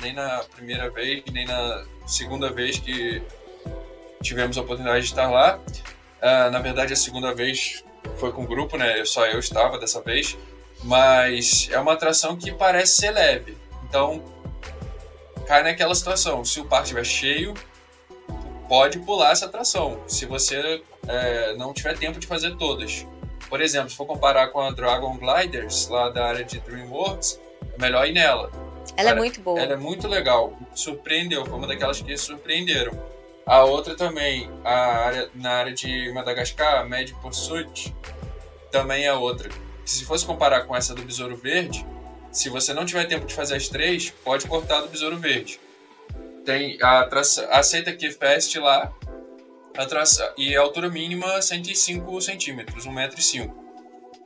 [0.00, 3.22] nem na primeira vez, nem na segunda vez que
[4.22, 5.58] tivemos a oportunidade de estar lá.
[5.58, 7.84] Uh, na verdade, a segunda vez
[8.16, 9.04] foi com o grupo, né?
[9.04, 10.36] Só eu estava dessa vez.
[10.82, 13.56] Mas é uma atração que parece ser leve.
[13.88, 14.22] Então,
[15.46, 16.44] cai naquela situação.
[16.44, 17.54] Se o parque estiver cheio,
[18.68, 20.00] pode pular essa atração.
[20.06, 23.06] Se você é, não tiver tempo de fazer todas.
[23.48, 27.40] Por exemplo, se for comparar com a Dragon Gliders, lá da área de DreamWorks,
[27.74, 28.50] é melhor ir nela.
[28.96, 29.60] Ela é muito boa.
[29.60, 30.52] Ela é muito legal.
[30.74, 32.92] Surpreendeu, foi uma daquelas que surpreenderam.
[33.46, 34.74] A outra também, a
[35.06, 37.94] área, na área de Madagascar, Mad Pursuit,
[38.72, 39.48] também é outra.
[39.84, 41.86] Se fosse comparar com essa do Besouro Verde,
[42.32, 45.60] se você não tiver tempo de fazer as três, pode cortar do Besouro Verde.
[46.44, 48.92] Tem a traça, aceita que Fest lá,
[49.76, 53.54] a traça, e a altura mínima 105 centímetros, 1,5m.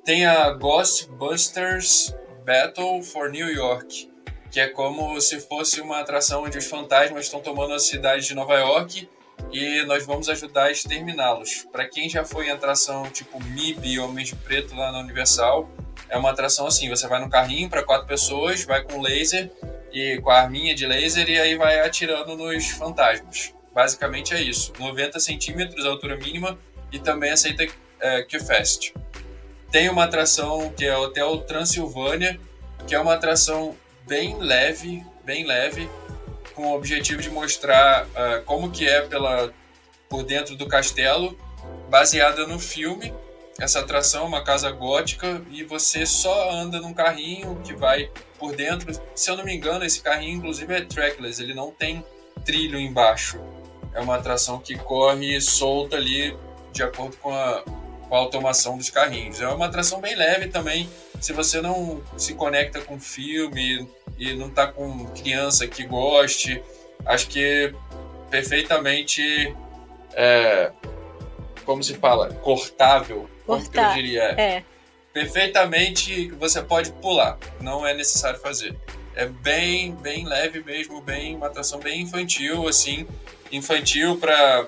[0.02, 4.09] Tem a Ghostbusters Battle for New York,
[4.50, 8.34] que é como se fosse uma atração onde os fantasmas estão tomando a cidade de
[8.34, 9.08] Nova York
[9.52, 11.66] e nós vamos ajudar a exterminá-los.
[11.70, 15.68] Para quem já foi em atração tipo MIB Homens de Preto lá na Universal,
[16.08, 19.50] é uma atração assim: você vai no carrinho para quatro pessoas, vai com laser
[19.92, 23.54] e com a arminha de laser e aí vai atirando nos fantasmas.
[23.72, 26.58] Basicamente é isso: 90 centímetros altura mínima
[26.92, 27.66] e também aceita
[28.00, 28.92] é, Q-Fest.
[29.70, 32.40] Tem uma atração que é o Hotel Transilvânia,
[32.86, 33.76] que é uma atração
[34.10, 35.88] bem leve, bem leve,
[36.52, 39.54] com o objetivo de mostrar uh, como que é pela
[40.08, 41.38] por dentro do castelo,
[41.88, 43.14] baseada no filme.
[43.60, 48.56] Essa atração é uma casa gótica e você só anda num carrinho que vai por
[48.56, 49.00] dentro.
[49.14, 52.04] Se eu não me engano, esse carrinho inclusive é trackless, ele não tem
[52.44, 53.40] trilho embaixo.
[53.94, 56.36] É uma atração que corre solta ali
[56.72, 57.62] de acordo com a,
[58.08, 59.40] com a automação dos carrinhos.
[59.40, 60.88] É uma atração bem leve também.
[61.20, 66.62] Se você não se conecta com filme e não está com criança que goste,
[67.04, 67.74] acho que
[68.30, 69.54] perfeitamente,
[70.14, 70.72] é,
[71.64, 74.22] como se fala, cortável, que eu diria?
[74.22, 74.64] É.
[75.12, 78.76] Perfeitamente você pode pular, não é necessário fazer.
[79.14, 83.06] É bem, bem leve mesmo, bem uma atração bem infantil, assim,
[83.50, 84.66] infantil para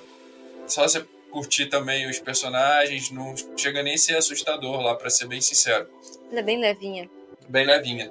[0.66, 5.26] só você curtir também os personagens, não chega nem a ser assustador lá, para ser
[5.26, 5.88] bem sincero.
[6.32, 7.10] Ela é bem levinha.
[7.46, 8.10] Bem levinha.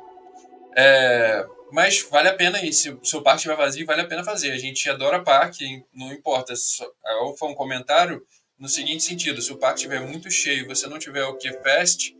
[0.77, 2.71] É, mas vale a pena ir.
[2.71, 4.51] Se, o parque estiver vazio, vale a pena fazer.
[4.51, 6.53] A gente adora parque, não importa.
[7.21, 8.23] Ou foi um comentário
[8.59, 11.51] no seguinte sentido: se o parque estiver muito cheio e você não tiver o que
[11.51, 12.13] fest,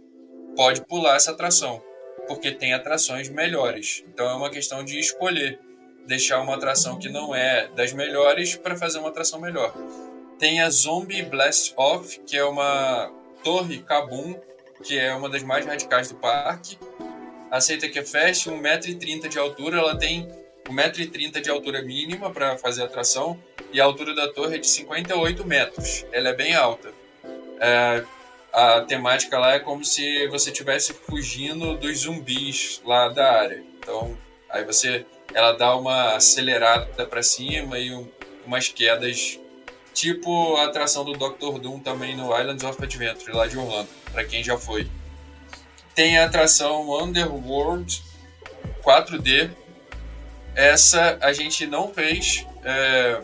[0.56, 1.80] pode pular essa atração,
[2.28, 4.04] porque tem atrações melhores.
[4.08, 5.60] Então é uma questão de escolher
[6.08, 9.72] deixar uma atração que não é das melhores para fazer uma atração melhor.
[10.40, 14.36] Tem a Zombie Blast Off, que é uma torre Kabum,
[14.82, 16.78] que é uma das mais radicais do parque.
[17.50, 20.28] Aceita que é fast, 1,30m de altura, ela tem
[20.66, 23.38] 1,30m de altura mínima para fazer a atração
[23.74, 26.06] e a altura da torre é de 58 metros.
[26.12, 26.94] Ela é bem alta.
[27.60, 28.04] É,
[28.54, 33.64] a temática lá é como se você estivesse fugindo dos zumbis lá da área.
[33.80, 34.18] Então,
[34.50, 38.08] aí você, ela dá uma acelerada para cima e um,
[38.46, 39.40] umas quedas
[39.94, 44.24] Tipo a atração do Doctor Doom também no Islands of Adventure, lá de Orlando, para
[44.24, 44.90] quem já foi.
[45.94, 48.02] Tem a atração Underworld
[48.84, 49.52] 4D.
[50.56, 52.46] Essa a gente não fez.
[52.64, 53.22] É...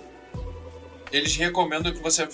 [1.12, 2.28] Eles recomendam que você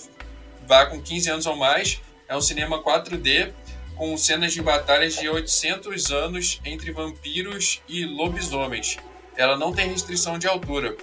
[0.66, 2.00] vá com 15 anos ou mais.
[2.28, 3.52] É um cinema 4D
[3.96, 8.98] com cenas de batalhas de 800 anos entre vampiros e lobisomens.
[9.36, 10.96] Ela não tem restrição de altura.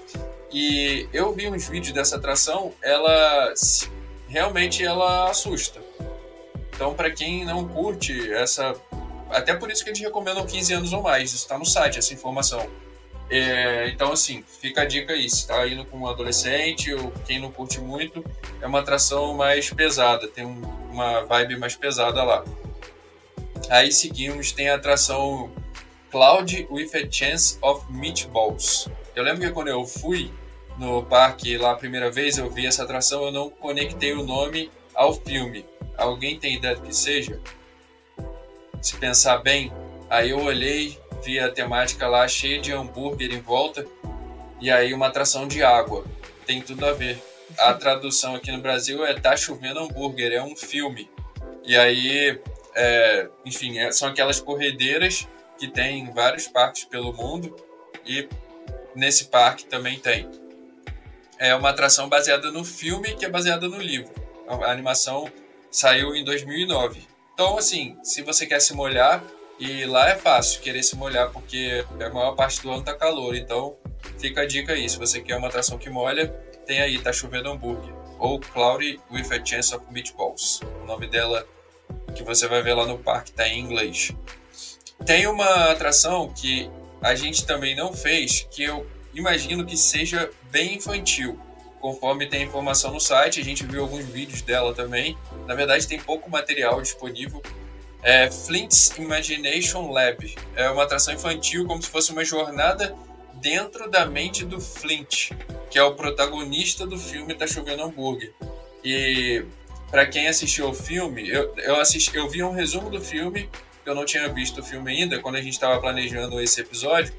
[0.52, 3.54] E eu vi uns vídeos dessa atração, ela
[4.28, 5.82] realmente ela assusta.
[6.74, 8.76] Então, para quem não curte essa.
[9.30, 12.14] Até por isso que eles recomendam 15 anos ou mais, isso está no site, essa
[12.14, 12.68] informação.
[13.30, 15.30] É, então, assim, fica a dica aí.
[15.30, 18.26] Se está indo com um adolescente ou quem não curte muito,
[18.62, 20.62] é uma atração mais pesada, tem um,
[20.92, 22.44] uma vibe mais pesada lá.
[23.70, 25.50] Aí seguimos, tem a atração
[26.12, 28.90] Cloud with a Chance of Meatballs.
[29.16, 30.30] Eu lembro que quando eu fui,
[30.78, 34.72] no parque lá a primeira vez, eu vi essa atração, eu não conectei o nome
[34.94, 35.66] ao filme.
[35.98, 37.40] Alguém tem ideia do que seja?
[38.82, 39.72] Se pensar bem,
[40.10, 43.86] aí eu olhei, vi a temática lá cheia de hambúrguer em volta
[44.60, 46.06] e aí uma atração de água.
[46.46, 47.22] Tem tudo a ver.
[47.58, 51.10] a tradução aqui no Brasil é Tá Chovendo Hambúrguer, é um filme.
[51.64, 52.40] E aí,
[52.76, 57.56] é, enfim, é, são aquelas corredeiras que tem em vários parques pelo mundo
[58.06, 58.28] e
[58.96, 60.28] nesse parque também tem.
[61.41, 64.13] É uma atração baseada no filme que é baseada no livro.
[64.47, 65.27] A animação
[65.71, 67.01] saiu em 2009.
[67.34, 69.23] Então, assim, se você quer se molhar,
[69.60, 73.36] e lá é fácil querer se molhar, porque a maior parte do ano tá calor.
[73.36, 73.75] Então,
[74.19, 74.88] fica a dica aí.
[74.88, 76.27] Se você quer uma atração que molha,
[76.67, 77.91] tem aí, tá chovendo hambúrguer.
[78.19, 80.60] Ou Cloudy with a Chance of Meatballs.
[80.84, 81.43] O nome dela
[82.13, 84.12] que você vai ver lá no parque tá em inglês.
[85.08, 86.69] Tem uma atração que
[87.01, 91.39] a gente também não fez, que eu imagino que seja bem infantil.
[91.80, 95.17] Conforme tem informação no site, a gente viu alguns vídeos dela também.
[95.47, 97.41] Na verdade, tem pouco material disponível.
[98.04, 100.36] É Flint's Imagination Lab.
[100.56, 102.95] É uma atração infantil, como se fosse uma jornada
[103.34, 105.32] dentro da mente do Flint,
[105.69, 108.32] que é o protagonista do filme Tá Chovendo Hambúrguer.
[108.84, 109.43] E
[109.89, 113.50] para quem assistiu o filme, eu, eu, assisti, eu vi um resumo do filme,
[113.86, 117.13] eu não tinha visto o filme ainda, quando a gente estava planejando esse episódio.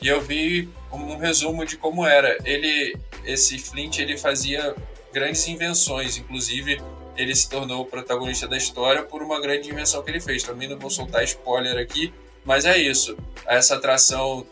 [0.00, 2.38] E eu vi um resumo de como era.
[2.44, 4.74] Ele, esse Flint, ele fazia
[5.12, 6.80] grandes invenções, inclusive
[7.16, 10.42] ele se tornou o protagonista da história por uma grande invenção que ele fez.
[10.42, 13.16] Também não vou soltar spoiler aqui, mas é isso.
[13.46, 14.46] Essa atração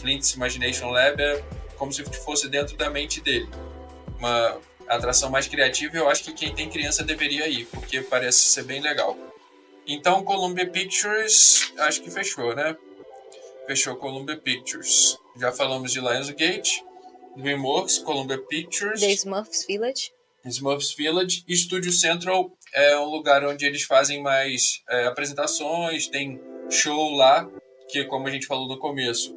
[0.00, 1.42] Flint's Imagination Lab é
[1.76, 3.48] como se fosse dentro da mente dele.
[4.18, 8.62] Uma atração mais criativa, eu acho que quem tem criança deveria ir, porque parece ser
[8.64, 9.16] bem legal.
[9.84, 12.76] Então, Columbia Pictures, acho que fechou, né?
[13.66, 15.18] Fechou Columbia Pictures.
[15.36, 16.84] Já falamos de Lionsgate,
[17.36, 19.00] DreamWorks, Columbia Pictures.
[19.00, 20.12] The Smurfs Village.
[20.44, 21.44] Smurfs Village.
[21.48, 27.48] E Studio Central é um lugar onde eles fazem mais é, apresentações, tem show lá,
[27.88, 29.36] que como a gente falou no começo,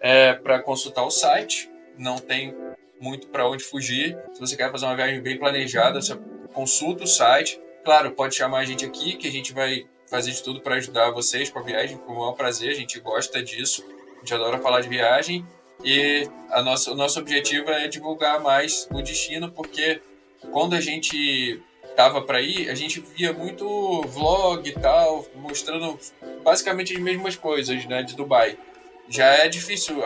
[0.00, 2.54] é para consultar o site, não tem
[3.00, 4.18] muito para onde fugir.
[4.32, 6.16] Se você quer fazer uma viagem bem planejada, você
[6.52, 7.60] consulta o site.
[7.84, 11.10] Claro, pode chamar a gente aqui, que a gente vai fazer de tudo para ajudar
[11.10, 13.84] vocês com a viagem, com o maior prazer, a gente gosta disso,
[14.16, 15.46] a gente adora falar de viagem
[15.84, 20.02] e a nossa, o nosso objetivo é divulgar mais o destino, porque
[20.50, 21.62] quando a gente
[21.96, 25.98] tava para ir, a gente via muito vlog e tal, mostrando
[26.42, 28.58] basicamente as mesmas coisas, né, de Dubai.
[29.08, 30.02] Já é difícil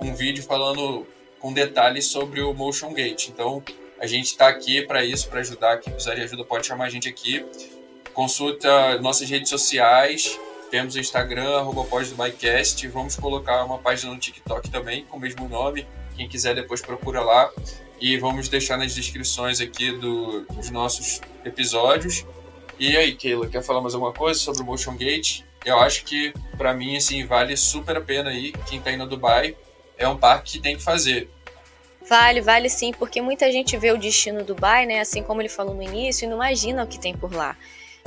[0.00, 1.06] um vídeo falando
[1.38, 3.28] com detalhes sobre o Motion Gate.
[3.28, 3.62] Então,
[3.98, 5.78] a gente está aqui para isso, para ajudar.
[5.78, 7.44] Quem precisar de ajuda pode chamar a gente aqui.
[8.14, 10.38] Consulta nossas redes sociais.
[10.70, 12.86] Temos o Instagram, arroba pós-dubaicast.
[12.88, 15.86] Vamos colocar uma página no TikTok também, com o mesmo nome.
[16.16, 17.50] Quem quiser depois procura lá.
[18.00, 22.24] E vamos deixar nas descrições aqui do, dos nossos episódios.
[22.78, 25.42] E aí, Keila, quer falar mais alguma coisa sobre o Motion Gate?
[25.64, 28.52] Eu acho que, para mim, assim, vale super a pena aí.
[28.66, 29.54] Quem tá indo a Dubai
[29.98, 31.28] é um parque que tem que fazer.
[32.08, 35.00] Vale, vale sim, porque muita gente vê o destino Dubai, né?
[35.00, 37.54] Assim como ele falou no início, e não imagina o que tem por lá.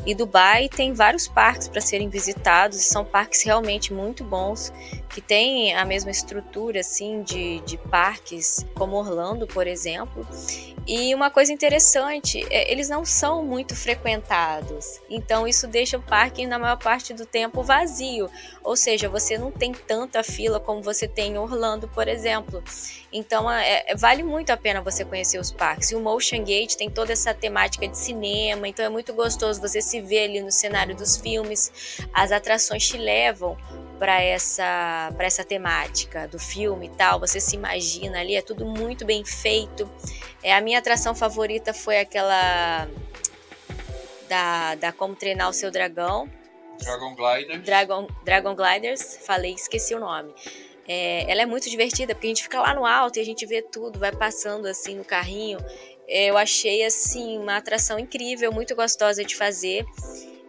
[0.06, 4.74] E Dubai tem vários parques para serem visitados, são parques realmente muito bons,
[5.14, 10.28] que têm a mesma estrutura assim de, de parques como Orlando, por exemplo.
[10.86, 16.46] E uma coisa interessante, é, eles não são muito frequentados, então isso deixa o parque
[16.46, 18.30] na maior parte do tempo vazio,
[18.62, 22.62] ou seja, você não tem tanta fila como você tem em Orlando, por exemplo.
[23.14, 25.92] Então é, é, vale muito a pena você conhecer os parques.
[25.92, 29.82] E o Motion Gate tem toda essa temática de cinema, então é muito gostoso você
[29.82, 31.72] se ver ali no cenário dos filmes.
[32.14, 33.56] As atrações te levam
[34.00, 37.20] para essa para essa temática do filme e tal.
[37.20, 39.90] Você se imagina ali, é tudo muito bem feito.
[40.42, 42.88] É a minha atração favorita foi aquela
[44.28, 46.30] da, da como treinar o seu dragão.
[46.80, 47.64] Dragon Gliders.
[47.64, 50.34] Dragon, Dragon Gliders, falei, esqueci o nome.
[50.88, 53.46] É, ela é muito divertida porque a gente fica lá no alto e a gente
[53.46, 55.60] vê tudo, vai passando assim no carrinho.
[56.08, 59.86] É, eu achei assim uma atração incrível, muito gostosa de fazer.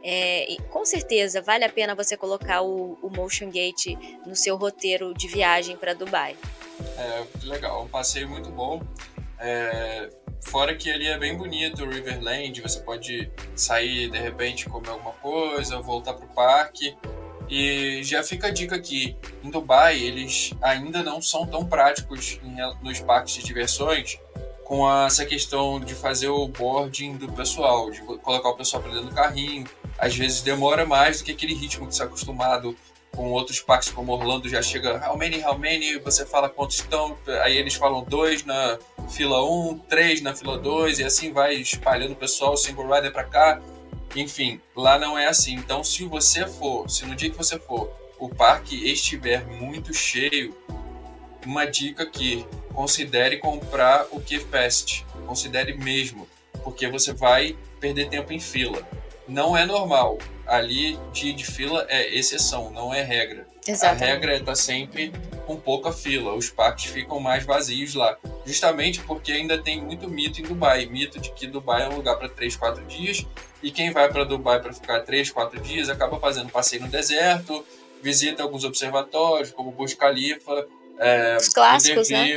[0.07, 5.15] É, com certeza vale a pena você colocar o, o Motion Gate no seu roteiro
[5.15, 6.37] de viagem para Dubai.
[6.99, 8.83] É, legal, um passeio muito bom.
[9.39, 10.11] É,
[10.43, 15.13] fora que ali é bem bonito o Riverland, você pode sair de repente comer alguma
[15.13, 16.95] coisa, voltar para o parque.
[17.49, 22.57] E já fica a dica aqui: em Dubai, eles ainda não são tão práticos em,
[22.83, 24.19] nos parques de diversões
[24.65, 29.11] com essa questão de fazer o boarding do pessoal, de colocar o pessoal para dentro
[29.11, 29.67] do carrinho.
[29.99, 32.77] Às vezes demora mais do que aquele ritmo que você é acostumado
[33.15, 37.17] com outros parques como Orlando já chega how many, how many, você fala quantos estão,
[37.43, 38.79] aí eles falam dois na
[39.09, 43.13] fila 1, um, três na fila 2 e assim vai espalhando o pessoal, single rider
[43.13, 43.61] para cá.
[44.17, 45.55] Enfim, lá não é assim.
[45.55, 50.57] Então, se você for, se no dia que você for, o parque estiver muito cheio,
[51.45, 55.05] uma dica aqui, considere comprar o KeyFest.
[55.27, 56.29] considere mesmo,
[56.63, 58.87] porque você vai perder tempo em fila.
[59.27, 60.19] Não é normal.
[60.47, 63.47] Ali, dia de fila é exceção, não é regra.
[63.67, 64.03] Exatamente.
[64.03, 65.13] A regra é estar sempre
[65.47, 66.35] com pouca fila.
[66.35, 68.19] Os parques ficam mais vazios lá.
[68.45, 70.85] Justamente porque ainda tem muito mito em Dubai.
[70.87, 73.27] Mito de que Dubai é um lugar para 3, 4 dias.
[73.63, 77.65] E quem vai para Dubai para ficar 3, 4 dias acaba fazendo passeio no deserto,
[78.03, 80.67] visita alguns observatórios, como Burj Khalifa,
[80.99, 82.29] é, Os clássicos, né?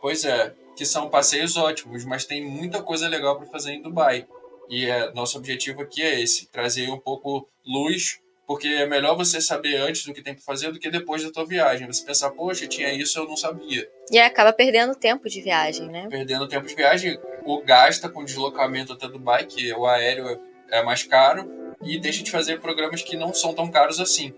[0.00, 4.26] Pois é, que são passeios ótimos, mas tem muita coisa legal para fazer em Dubai.
[4.68, 9.42] E é, nosso objetivo aqui é esse, trazer um pouco luz porque é melhor você
[9.42, 11.86] saber antes do que tem para fazer do que depois da tua viagem.
[11.86, 13.86] Você pensar, poxa, tinha isso, eu não sabia.
[14.10, 16.06] E acaba perdendo tempo de viagem, né?
[16.08, 20.40] Perdendo tempo de viagem, ou gasta com deslocamento até Dubai, que o aéreo
[20.70, 24.32] é mais caro, e deixa de fazer programas que não são tão caros assim.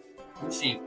[0.45, 0.83] Enfim,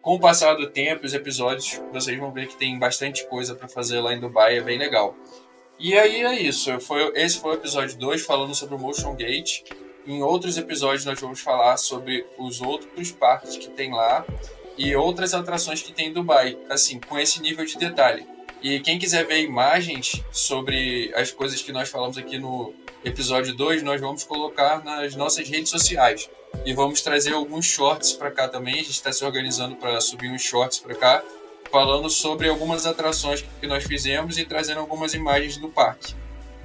[0.00, 3.68] com o passar do tempo, os episódios, vocês vão ver que tem bastante coisa para
[3.68, 5.14] fazer lá em Dubai, é bem legal.
[5.78, 6.78] E aí é isso.
[6.80, 9.62] Foi, esse foi o episódio 2 falando sobre o Motion Gate.
[10.04, 14.26] Em outros episódios nós vamos falar sobre os outros parques que tem lá
[14.76, 18.26] e outras atrações que tem em Dubai, assim, com esse nível de detalhe.
[18.60, 22.74] E quem quiser ver imagens sobre as coisas que nós falamos aqui no
[23.04, 26.28] episódio 2, nós vamos colocar nas nossas redes sociais.
[26.64, 28.74] E vamos trazer alguns shorts para cá também.
[28.74, 31.22] A gente está se organizando para subir uns shorts para cá,
[31.70, 36.14] falando sobre algumas atrações que nós fizemos e trazendo algumas imagens do parque.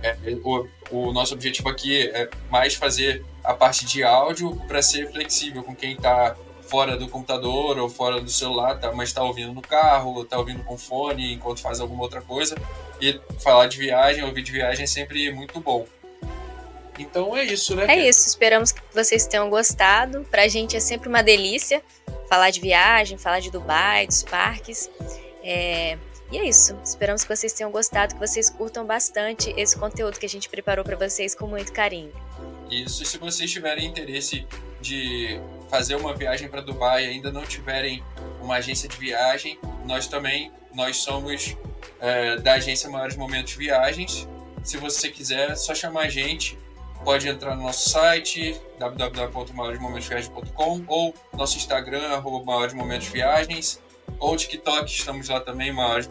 [0.01, 5.10] É, o, o, nosso objetivo aqui é mais fazer a parte de áudio para ser
[5.10, 6.36] flexível com quem está
[6.70, 10.64] fora do computador ou fora do celular, tá, mas está ouvindo no carro, está ouvindo
[10.64, 12.56] com fone enquanto faz alguma outra coisa.
[12.99, 15.86] E falar de viagem, ouvir de viagem é sempre muito bom.
[16.97, 17.86] Então é isso, né?
[17.88, 18.28] É isso.
[18.28, 20.26] Esperamos que vocês tenham gostado.
[20.30, 21.82] Pra gente é sempre uma delícia
[22.34, 24.90] falar de viagem, falar de Dubai, dos parques.
[25.44, 26.00] É,
[26.32, 26.76] e é isso.
[26.84, 30.84] Esperamos que vocês tenham gostado, que vocês curtam bastante esse conteúdo que a gente preparou
[30.84, 32.12] para vocês com muito carinho.
[32.72, 33.04] Isso.
[33.04, 34.48] E se vocês tiverem interesse
[34.82, 38.04] de fazer uma viagem para Dubai e ainda não tiverem
[38.42, 41.56] uma agência de viagem, nós também nós somos
[42.00, 44.28] é, da agência Maiores Momentos Viagens.
[44.64, 46.58] Se você quiser, é só chamar a gente.
[47.04, 53.84] Pode entrar no nosso site www.maioresmomentosviagens.com ou nosso Instagram, arroba Maiores Momentos Viagens
[54.20, 56.08] ou TikTok, estamos lá também, Maiores.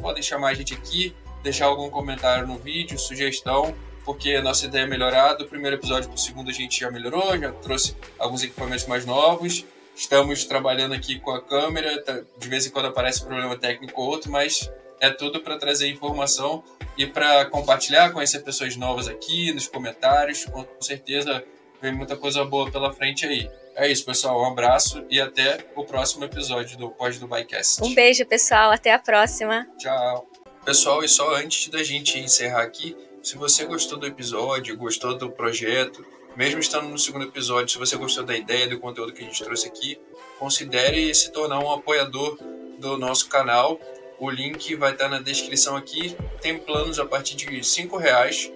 [0.00, 3.74] Podem chamar a gente aqui, deixar algum comentário no vídeo, sugestão,
[4.04, 5.34] porque a nossa ideia é melhorar.
[5.34, 9.04] Do primeiro episódio para o segundo a gente já melhorou, já trouxe alguns equipamentos mais
[9.04, 9.64] novos.
[9.96, 14.00] Estamos trabalhando aqui com a câmera, tá, de vez em quando aparece um problema técnico
[14.00, 14.70] ou outro, mas
[15.02, 16.62] é tudo para trazer informação
[16.96, 20.44] e para compartilhar, conhecer pessoas novas aqui nos comentários.
[20.44, 21.44] Com certeza
[21.80, 23.50] vem muita coisa boa pela frente aí.
[23.74, 24.40] É isso, pessoal.
[24.40, 27.82] Um abraço e até o próximo episódio do Pós do Bycast.
[27.82, 28.70] Um beijo, pessoal.
[28.70, 29.66] Até a próxima.
[29.76, 30.30] Tchau.
[30.64, 35.32] Pessoal, e só antes da gente encerrar aqui, se você gostou do episódio, gostou do
[35.32, 39.24] projeto, mesmo estando no segundo episódio, se você gostou da ideia, do conteúdo que a
[39.24, 40.00] gente trouxe aqui,
[40.38, 42.38] considere se tornar um apoiador
[42.78, 43.80] do nosso canal.
[44.22, 46.16] O link vai estar na descrição aqui.
[46.40, 48.52] Tem planos a partir de cinco reais,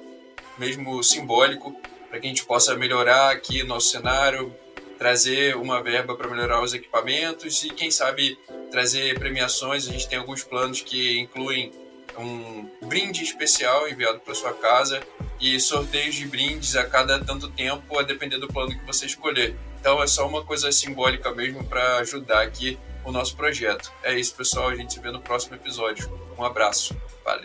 [0.56, 1.74] mesmo simbólico,
[2.08, 4.54] para que a gente possa melhorar aqui nosso cenário,
[4.96, 8.38] trazer uma verba para melhorar os equipamentos e, quem sabe,
[8.70, 9.88] trazer premiações.
[9.88, 11.72] A gente tem alguns planos que incluem
[12.16, 15.00] um brinde especial enviado para sua casa
[15.40, 19.56] e sorteios de brindes a cada tanto tempo, a depender do plano que você escolher.
[19.86, 23.92] Então é só uma coisa simbólica mesmo para ajudar aqui o nosso projeto.
[24.02, 24.68] É isso, pessoal.
[24.68, 26.10] A gente se vê no próximo episódio.
[26.36, 26.96] Um abraço.
[27.24, 27.44] Valeu!